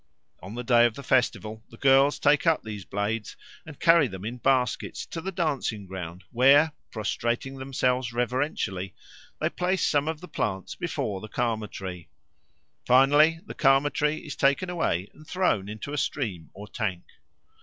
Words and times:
On 0.41 0.55
the 0.55 0.63
day 0.63 0.87
of 0.87 0.95
the 0.95 1.03
festival 1.03 1.63
the 1.69 1.77
girls 1.77 2.17
take 2.17 2.47
up 2.47 2.63
these 2.63 2.85
blades 2.85 3.37
and 3.67 3.79
carry 3.79 4.07
them 4.07 4.25
in 4.25 4.37
baskets 4.37 5.05
to 5.05 5.21
the 5.21 5.31
dancing 5.31 5.85
ground, 5.85 6.23
where, 6.31 6.71
prostrating 6.89 7.57
themselves 7.59 8.11
reverentially, 8.11 8.95
they 9.39 9.49
place 9.51 9.85
some 9.85 10.07
of 10.07 10.19
the 10.19 10.27
plants 10.27 10.73
before 10.73 11.21
the 11.21 11.27
Karma 11.29 11.67
tree. 11.67 12.07
Finally, 12.83 13.41
the 13.45 13.53
Karma 13.53 13.91
tree 13.91 14.17
is 14.25 14.35
taken 14.35 14.71
away 14.71 15.07
and 15.13 15.27
thrown 15.27 15.69
into 15.69 15.93
a 15.93 15.99
stream 15.99 16.49
or 16.55 16.67
tank. 16.67 17.03